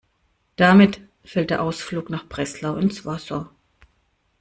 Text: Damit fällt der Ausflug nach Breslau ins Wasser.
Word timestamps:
Damit 0.55 1.01
fällt 1.23 1.51
der 1.51 1.61
Ausflug 1.61 2.09
nach 2.09 2.25
Breslau 2.27 2.75
ins 2.75 3.05
Wasser. 3.05 3.51